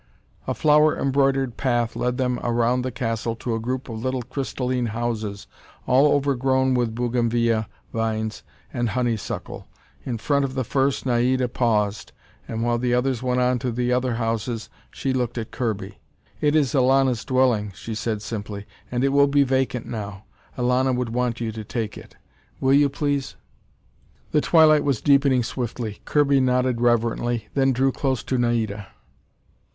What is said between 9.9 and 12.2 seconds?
In front of the first, Naida paused,